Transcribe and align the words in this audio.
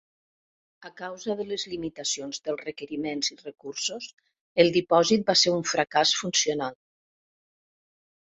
A 0.87 0.89
causa 0.99 1.33
de 1.39 1.43
les 1.49 1.65
limitacions 1.73 2.39
dels 2.47 2.63
requeriments 2.69 3.29
i 3.35 3.37
recursos, 3.43 4.07
el 4.63 4.71
dipòsit 4.79 5.29
va 5.29 5.37
ser 5.43 5.55
un 5.59 5.63
fracàs 5.75 6.15
funcional. 6.23 6.79